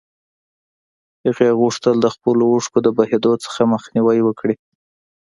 هغې 1.25 1.49
غوښتل 1.59 1.95
د 2.01 2.07
خپلو 2.15 2.43
اوښکو 2.53 2.79
د 2.85 2.87
بهېدو 2.97 3.31
څخه 3.45 3.61
مخنيوی 3.73 4.19
وکړي. 4.23 4.55